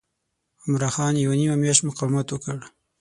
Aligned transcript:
عمرا 0.65 0.89
خان 0.95 1.13
یوه 1.23 1.35
نیمه 1.39 1.55
میاشت 1.61 1.83
مقاومت 1.87 2.27
وکړ. 2.29 2.57